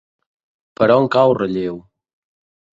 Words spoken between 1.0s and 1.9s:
cau Relleu?